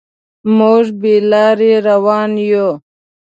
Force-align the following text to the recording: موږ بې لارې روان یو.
موږ 0.57 0.83
بې 1.01 1.15
لارې 1.31 1.71
روان 1.87 2.31
یو. 2.49 2.67